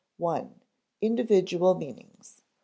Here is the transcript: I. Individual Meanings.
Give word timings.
I. 0.25 0.47
Individual 1.03 1.75
Meanings. 1.75 2.41